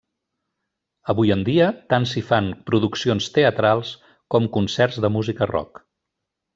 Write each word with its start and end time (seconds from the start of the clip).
Avui 1.13 1.33
en 1.35 1.43
dia, 1.49 1.67
tant 1.95 2.07
s'hi 2.13 2.25
fan 2.31 2.49
produccions 2.71 3.29
teatrals 3.39 3.95
com 4.37 4.51
concerts 4.59 5.03
de 5.07 5.17
música 5.19 5.53
rock. 5.57 5.89